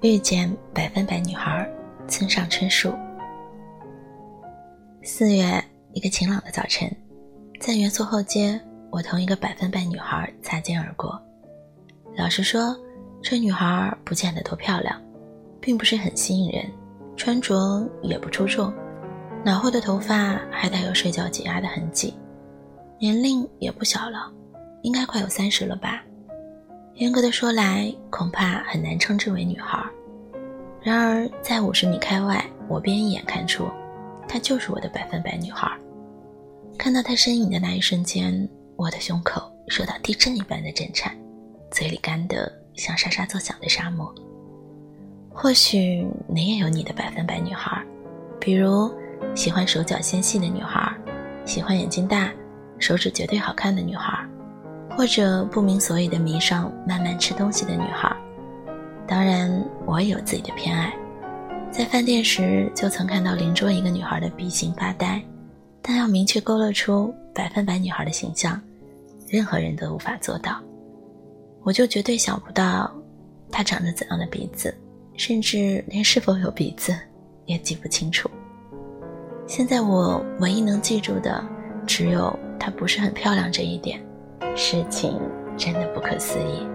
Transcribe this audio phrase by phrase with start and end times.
[0.00, 1.68] 遇见百分百女孩，
[2.06, 2.94] 村上春树。
[5.02, 5.60] 四月
[5.92, 6.88] 一个晴朗的早晨，
[7.58, 11.20] 在元素后街，我同一个百分百女孩擦肩而过。
[12.16, 12.76] 老实说，
[13.20, 15.02] 这女孩不见得多漂亮，
[15.60, 16.70] 并不是很吸引人，
[17.16, 18.72] 穿着也不出众，
[19.44, 22.14] 脑后的头发还带有睡觉挤压的痕迹，
[23.00, 24.32] 年龄也不小了，
[24.82, 26.04] 应该快有三十了吧。
[26.98, 29.80] 严格的说来，恐怕很难称之为女孩。
[30.82, 33.68] 然而，在五十米开外，我便一眼看出，
[34.26, 35.70] 她就是我的百分百女孩。
[36.76, 41.16] 看到她身影的那一瞬间，我的胸口受到地震一般的震颤，
[41.70, 44.12] 嘴里干得像沙沙作响的沙漠。
[45.30, 47.80] 或许你也有你的百分百女孩，
[48.40, 48.92] 比如
[49.36, 50.92] 喜欢手脚纤细的女孩，
[51.44, 52.32] 喜欢眼睛大、
[52.80, 54.17] 手指绝对好看的女孩。
[54.98, 58.16] 或者不明所以的迷上慢慢吃东西的女孩，
[59.06, 60.92] 当然我也有自己的偏爱。
[61.70, 65.22] 在饭店时就曾看到邻桌一个女孩的鼻型发呆，
[65.80, 68.60] 但要明确勾勒出百分百女孩的形象，
[69.28, 70.60] 任何人都无法做到。
[71.62, 72.92] 我就绝对想不到
[73.52, 74.74] 她长着怎样的鼻子，
[75.16, 76.92] 甚至连是否有鼻子
[77.46, 78.28] 也记不清楚。
[79.46, 81.40] 现在我唯一能记住的，
[81.86, 84.04] 只有她不是很漂亮这一点。
[84.56, 85.20] 事情
[85.56, 86.66] 真的不可思议。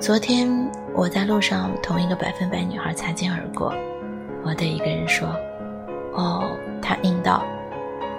[0.00, 0.48] 昨天
[0.94, 3.74] 我在路上同一个百分百女孩擦肩而过，
[4.44, 5.28] 我对一个人说
[6.14, 7.44] ：“哦，她应道，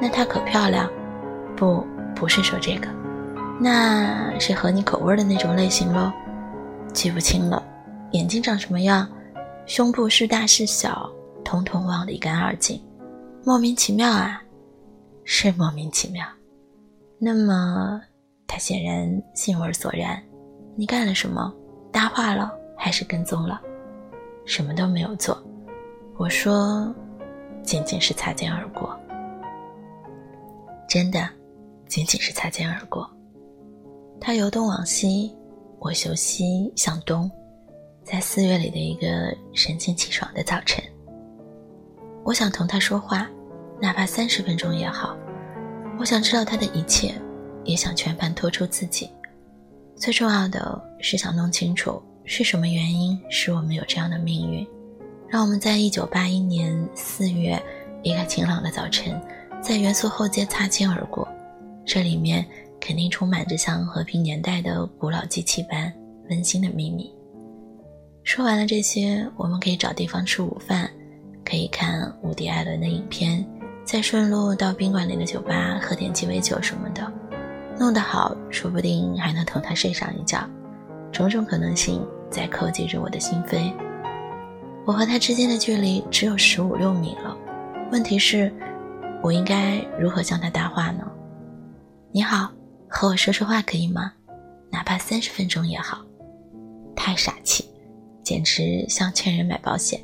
[0.01, 0.89] 那她可漂亮？
[1.55, 2.89] 不，不是说这个，
[3.59, 6.11] 那是合你口味的那种类型喽。
[6.91, 7.63] 记不清了，
[8.11, 9.07] 眼睛长什么样，
[9.65, 11.09] 胸部是大是小，
[11.45, 12.81] 统统忘得一干二净。
[13.45, 14.43] 莫名其妙啊，
[15.23, 16.25] 是莫名其妙。
[17.17, 18.01] 那么。”
[18.49, 20.19] 他显然兴味索然，
[20.75, 21.53] 你干了什么？
[21.91, 23.61] 搭话了还是跟踪了？
[24.43, 25.39] 什么都没有做。
[26.17, 26.91] 我说，
[27.61, 28.99] 仅仅是擦肩而过。
[30.87, 31.29] 真的，
[31.87, 33.07] 仅仅是擦肩而过。
[34.19, 35.31] 他由东往西，
[35.77, 37.29] 我由西向东，
[38.03, 40.83] 在四月里的一个神清气爽的早晨。
[42.23, 43.29] 我想同他说话，
[43.79, 45.15] 哪怕三十分钟也好。
[45.99, 47.13] 我想知道他的一切。
[47.69, 49.07] 也想全盘托出自己，
[49.95, 54.67] 最重要的是想弄清楚是什么原因使我们有这样的命运，
[55.27, 57.61] 让我们在一九八一年四月
[58.01, 59.21] 一个晴朗的早晨，
[59.61, 61.27] 在元素后街擦肩而过。
[61.85, 62.43] 这里面
[62.79, 65.93] 肯定充满着像和平年代的古老机器般
[66.27, 67.13] 温馨的秘密。
[68.23, 70.89] 说完了这些，我们可以找地方吃午饭，
[71.45, 73.45] 可以看伍迪·艾伦的影片，
[73.83, 77.11] 再顺路到宾馆里的酒吧喝点鸡尾酒什么的。
[77.79, 80.45] 弄得好，说不定还能同他睡上一觉，
[81.13, 83.71] 种种可能性在叩击着我的心扉。
[84.85, 87.37] 我和他之间的距离只有十五六米了，
[87.89, 88.53] 问题是，
[89.23, 91.09] 我应该如何向他搭话呢？
[92.11, 92.51] 你好，
[92.89, 94.11] 和我说说话可以吗？
[94.69, 95.99] 哪怕三十分钟也好。
[96.97, 97.63] 太傻气，
[98.21, 100.01] 简直像劝人买保险。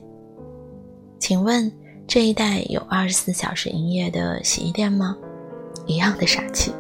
[1.19, 1.69] 请问
[2.08, 5.18] 这一带有二十四小时营业的洗衣店吗？
[5.85, 6.72] 一样的傻气。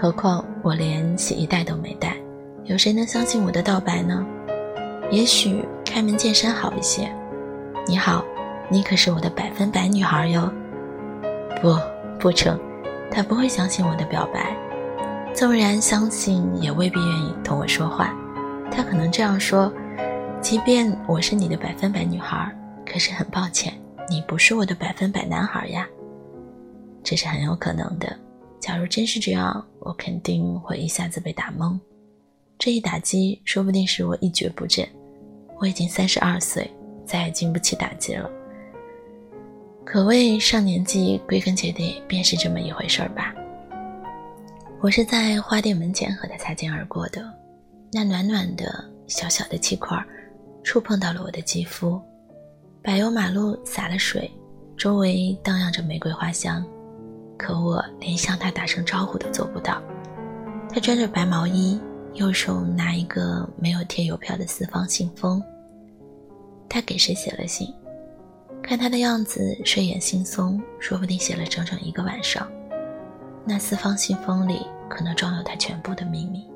[0.00, 2.16] 何况我连洗衣袋都没带，
[2.66, 4.24] 有谁能相信我的道白呢？
[5.10, 7.12] 也许开门见山好一些。
[7.84, 8.24] 你好，
[8.68, 10.48] 你可是我的百分百女孩哟。
[11.60, 11.76] 不，
[12.20, 12.56] 不成，
[13.10, 14.56] 他不会相信我的表白。
[15.34, 18.14] 纵然相信，也未必愿意同我说话。
[18.70, 19.72] 他可能这样说：
[20.40, 22.56] 即便我是你的百分百女孩，
[22.86, 23.74] 可是很抱歉，
[24.08, 25.84] 你不是我的百分百男孩呀。
[27.02, 28.16] 这是很有可能的。
[28.60, 31.78] 假如真是这样，我肯定会一下子被打懵。
[32.58, 34.86] 这一打击说不定使我一蹶不振。
[35.58, 36.70] 我已经三十二岁，
[37.04, 38.30] 再也经不起打击了。
[39.84, 43.34] 可谓上年纪，归根结底便是这么一回事儿吧。
[44.80, 47.24] 我是在花店门前和他擦肩而过的，
[47.92, 49.96] 那暖暖的小小的气块，
[50.62, 52.00] 触碰到了我的肌肤。
[52.82, 54.30] 柏油马路洒了水，
[54.76, 56.64] 周围荡漾着玫瑰花香。
[57.38, 59.80] 可我连向他打声招呼都做不到。
[60.68, 61.80] 他穿着白毛衣，
[62.14, 65.42] 右手拿一个没有贴邮票的四方信封。
[66.68, 67.72] 他给谁写了信？
[68.62, 72.46] 看他的样子，睡眼惺忪，说不定写了整整一个晚上。
[73.46, 76.46] 那四方信封里可能装有他全部的秘密。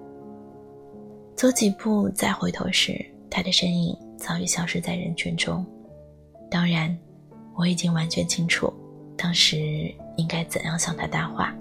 [1.34, 5.64] 走几步再回头时，他的身影早已消失在人群中。
[6.50, 6.94] 当然，
[7.54, 8.70] 我已经完全清楚，
[9.16, 9.90] 当时。
[10.16, 11.54] 应该怎样向他搭话？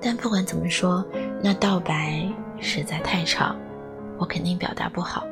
[0.00, 1.04] 但不管怎么说，
[1.42, 2.26] 那道白
[2.60, 3.56] 实在太长，
[4.18, 5.24] 我肯定表达不好。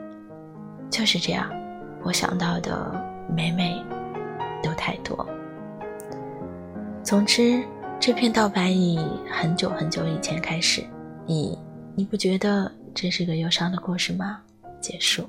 [0.91, 1.50] 就是这样，
[2.03, 3.05] 我想到的
[3.35, 3.83] 每每
[4.62, 5.27] 都太多。
[7.03, 7.62] 总之，
[8.00, 8.99] 这篇道白以
[9.31, 10.83] 很久很久以前开始，
[11.27, 11.59] 以
[11.95, 14.41] 你不觉得这是个忧伤的故事吗？
[14.81, 15.25] 结束。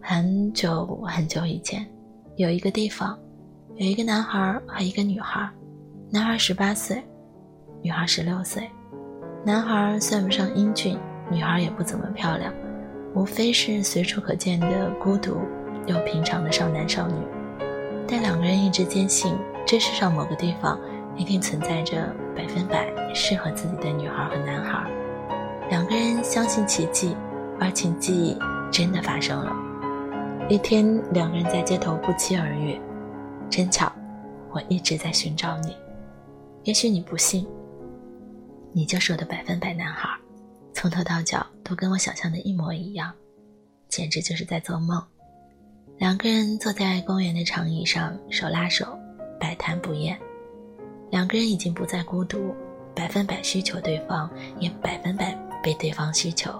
[0.00, 1.86] 很久很久以前，
[2.36, 3.18] 有一个地方，
[3.76, 5.48] 有一个男孩和一个女孩，
[6.14, 7.02] 男孩十八岁，
[7.80, 8.68] 女孩十六岁。
[9.46, 10.98] 男孩算不上英俊，
[11.30, 12.52] 女孩也不怎么漂亮，
[13.14, 15.38] 无非是随处可见的孤独
[15.86, 17.14] 又平常的少男少女。
[18.06, 19.34] 但两个人一直坚信，
[19.66, 20.78] 这世上某个地方
[21.16, 24.86] 一定存在着百分百适合自己的女孩和男孩。
[25.70, 27.16] 两个人相信奇迹，
[27.58, 28.36] 而奇迹
[28.70, 29.50] 真的发生了。
[30.46, 32.78] 一天，两个人在街头不期而遇，
[33.48, 33.90] 真巧，
[34.50, 35.74] 我一直在寻找你。
[36.64, 37.46] 也许你不信。
[38.72, 40.08] 你就是我的百分百男孩，
[40.72, 43.12] 从头到脚都跟我想象的一模一样，
[43.88, 45.02] 简直就是在做梦。
[45.98, 48.98] 两个人坐在公园的长椅上，手拉手，
[49.38, 50.18] 百谈不厌。
[51.10, 52.54] 两个人已经不再孤独，
[52.94, 56.50] 百分百需求对方，也百分百被对方需求。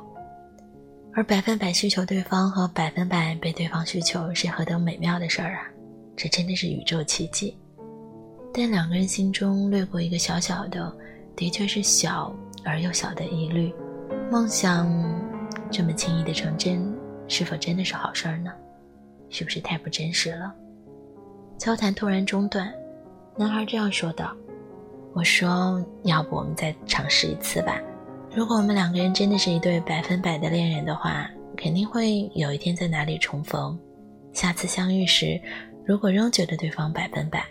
[1.14, 5.64] 而百分百需求对方和百分百被对方需求是何等美妙的事儿啊！
[6.16, 7.56] 这真的是宇宙奇迹。
[8.52, 10.92] 但两个人心中掠过一个小小的。
[11.34, 12.30] 的确是小
[12.62, 13.72] 而又小的疑虑，
[14.30, 14.86] 梦想
[15.70, 16.94] 这么轻易的成真，
[17.26, 18.52] 是否真的是好事儿呢？
[19.30, 20.54] 是不是太不真实了？
[21.56, 22.70] 交谈突然中断，
[23.34, 24.36] 男孩这样说道
[25.14, 27.80] ：“我说，要不我们再尝试一次吧？
[28.36, 31.26] 如果我们两个人真的是一对百分百的恋人的话，
[31.56, 33.76] 肯定会有一天在哪里重逢。
[34.34, 35.40] 下次相遇时，
[35.84, 37.42] 如果仍觉得对方百分百，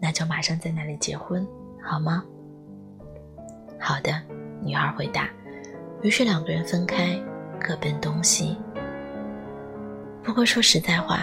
[0.00, 1.46] 那就马上在那里结婚，
[1.82, 2.24] 好吗？”
[3.80, 4.12] 好的，
[4.62, 5.28] 女孩回答。
[6.02, 7.18] 于是两个人分开，
[7.60, 8.56] 各奔东西。
[10.22, 11.20] 不过说实在话，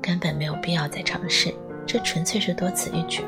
[0.00, 1.52] 根本没有必要再尝试，
[1.86, 3.22] 这纯粹是多此一举。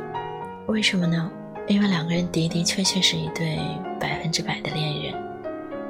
[0.69, 1.31] 为什么呢？
[1.67, 3.59] 因为两个人的的确确是一对
[3.99, 5.15] 百分之百的恋人，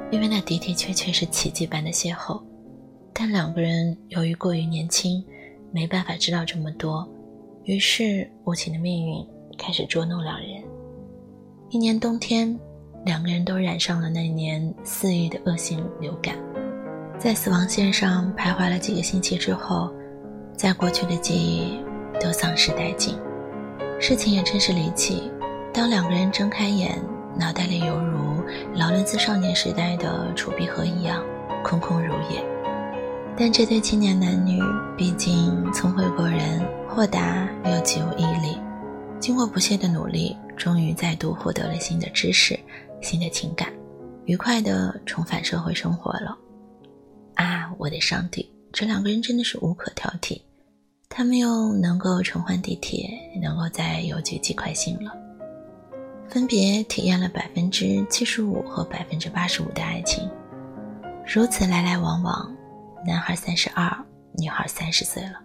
[0.09, 2.41] 因为那的的确确是奇迹般的邂逅。
[3.13, 5.23] 但两个人由于过于年轻，
[5.71, 7.07] 没办法知道这么多，
[7.65, 9.25] 于是无情的命运
[9.57, 10.63] 开始捉弄两人。
[11.71, 12.57] 一年冬天，
[13.05, 16.35] 两个人都染上了那年肆意的恶性流感，
[17.17, 19.91] 在死亡线上徘徊了几个星期之后，
[20.55, 21.79] 在过去的记忆
[22.21, 23.17] 都丧失殆尽。
[23.99, 25.31] 事情也真是离奇，
[25.73, 27.01] 当两个人睁开眼，
[27.35, 28.43] 脑袋里犹如
[28.75, 31.23] 劳伦斯少年时代的储币盒一样
[31.63, 32.45] 空空如也。
[33.37, 34.61] 但这对青年男女
[34.97, 38.57] 毕竟聪慧过人，豁达又极有毅力，
[39.19, 40.35] 经过不懈的努力。
[40.55, 42.57] 终于再度获得了新的知识、
[43.01, 43.67] 新的情感，
[44.23, 46.37] 愉快的重返社会生活了。
[47.33, 50.39] 啊，我的上帝，这两个人真的是无可挑剔。
[51.09, 53.09] 他们又能够重换地铁，
[53.41, 55.11] 能够在邮局寄快信了，
[56.29, 60.25] 分别体验了百分之七十五和百分之八十五的爱情。
[61.27, 62.49] 如此来来往往，
[63.07, 63.95] 男孩三十二，
[64.33, 65.39] 女孩三十岁了，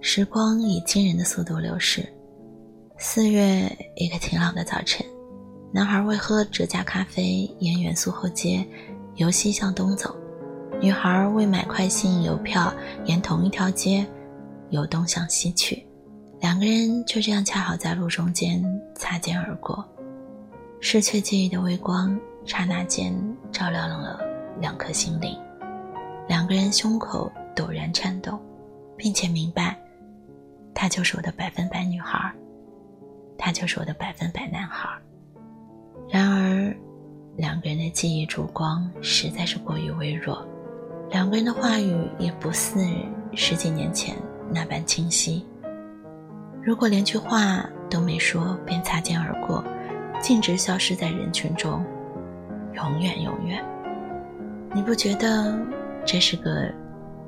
[0.00, 2.06] 时光以惊人的速度流逝。
[2.96, 5.04] 四月一个晴朗的早晨，
[5.72, 8.64] 男孩为喝这家咖啡沿元素后街
[9.16, 10.14] 由西向东走，
[10.80, 12.72] 女孩为买快信邮票
[13.04, 14.06] 沿同一条街
[14.70, 15.84] 由东向西去，
[16.40, 19.84] 两个人就这样恰好在路中间擦肩而过。
[20.80, 23.12] 失去记忆的微光，刹那间
[23.50, 24.20] 照亮了
[24.60, 25.36] 两颗心灵，
[26.28, 28.38] 两个人胸口陡然颤抖，
[28.96, 29.78] 并且明白，
[30.74, 32.32] 她就是我的百分百女孩。
[33.38, 34.88] 他就是我的百分百男孩。
[36.08, 36.74] 然而，
[37.36, 40.42] 两个人的记忆烛光实在是过于微弱，
[41.10, 42.80] 两个人的话语也不似
[43.34, 44.16] 十几年前
[44.50, 45.44] 那般清晰。
[46.62, 49.62] 如果连句话都没说便擦肩而过，
[50.18, 51.84] 径直消失在人群中，
[52.72, 53.62] 永远永远，
[54.74, 55.54] 你不觉得
[56.06, 56.72] 这是个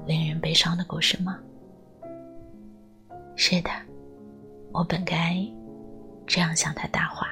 [0.06, 1.36] 令人悲伤的故事吗？
[3.34, 3.70] 是的，
[4.72, 5.36] 我本该。
[6.26, 7.26] 这样向他搭话。